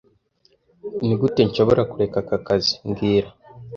[1.05, 3.29] Nigute nshobora kureka aka kazi mbwira